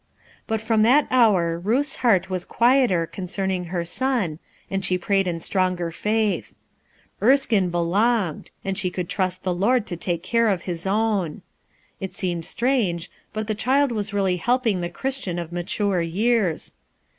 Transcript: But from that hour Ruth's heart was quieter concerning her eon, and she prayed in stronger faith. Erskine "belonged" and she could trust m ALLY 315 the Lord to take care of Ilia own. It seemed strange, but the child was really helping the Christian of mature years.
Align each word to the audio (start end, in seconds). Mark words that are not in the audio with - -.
But 0.47 0.61
from 0.61 0.81
that 0.81 1.07
hour 1.11 1.59
Ruth's 1.59 1.97
heart 1.97 2.27
was 2.27 2.43
quieter 2.43 3.05
concerning 3.05 3.65
her 3.65 3.83
eon, 4.01 4.39
and 4.67 4.83
she 4.83 4.97
prayed 4.97 5.27
in 5.27 5.39
stronger 5.39 5.91
faith. 5.91 6.53
Erskine 7.21 7.69
"belonged" 7.69 8.49
and 8.65 8.75
she 8.79 8.89
could 8.89 9.07
trust 9.07 9.43
m 9.45 9.49
ALLY 9.49 9.57
315 9.57 9.61
the 9.61 9.67
Lord 9.67 9.85
to 9.85 10.03
take 10.05 10.23
care 10.23 10.47
of 10.47 10.67
Ilia 10.67 10.87
own. 10.91 11.41
It 11.99 12.15
seemed 12.15 12.45
strange, 12.45 13.11
but 13.31 13.45
the 13.45 13.53
child 13.53 13.91
was 13.91 14.11
really 14.11 14.37
helping 14.37 14.81
the 14.81 14.89
Christian 14.89 15.37
of 15.37 15.51
mature 15.51 16.01
years. 16.01 16.73